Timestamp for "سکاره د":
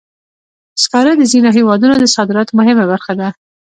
0.83-1.23